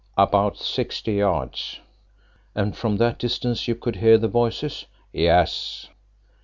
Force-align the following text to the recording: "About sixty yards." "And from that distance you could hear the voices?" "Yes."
"About 0.17 0.57
sixty 0.57 1.13
yards." 1.13 1.79
"And 2.55 2.75
from 2.75 2.97
that 2.97 3.19
distance 3.19 3.67
you 3.67 3.75
could 3.75 3.97
hear 3.97 4.17
the 4.17 4.27
voices?" 4.27 4.87
"Yes." 5.13 5.89